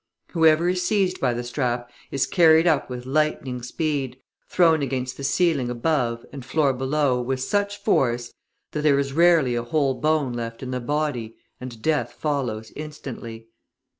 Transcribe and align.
Whoever 0.31 0.67
is 0.67 0.81
seized 0.81 1.19
by 1.21 1.35
the 1.35 1.43
strap 1.43 1.91
is 2.09 2.25
carried 2.25 2.65
up 2.65 2.89
with 2.89 3.05
lightning 3.05 3.61
speed, 3.61 4.19
thrown 4.49 4.81
against 4.81 5.15
the 5.15 5.23
ceiling 5.23 5.69
above 5.69 6.25
and 6.33 6.43
floor 6.43 6.73
below 6.73 7.21
with 7.21 7.39
such 7.39 7.77
force 7.77 8.33
that 8.71 8.81
there 8.81 8.97
is 8.97 9.13
rarely 9.13 9.53
a 9.53 9.61
whole 9.61 9.93
bone 9.93 10.33
left 10.33 10.63
in 10.63 10.71
the 10.71 10.79
body, 10.79 11.35
and 11.59 11.83
death 11.83 12.13
follows 12.13 12.73
instantly. 12.75 13.47